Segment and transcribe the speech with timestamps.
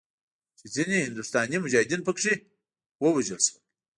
[0.57, 2.33] چې ځینې هندوستاني مجاهدین پکښې
[3.03, 3.61] ووژل شول.